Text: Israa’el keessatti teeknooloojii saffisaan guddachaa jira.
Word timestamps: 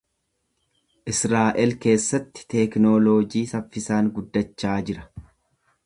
Israa’el 1.11 1.75
keessatti 1.85 2.47
teeknooloojii 2.55 3.45
saffisaan 3.53 4.11
guddachaa 4.19 4.79
jira. 4.91 5.09